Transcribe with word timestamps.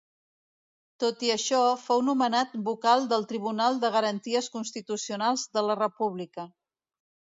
Tot 1.03 1.19
i 1.25 1.29
això, 1.33 1.59
fou 1.81 2.01
nomenat 2.07 2.57
vocal 2.69 3.05
del 3.11 3.27
Tribunal 3.33 3.77
de 3.85 3.93
Garanties 3.99 4.49
Constitucionals 4.57 5.45
de 5.59 5.65
la 5.69 5.77
República. 5.83 6.49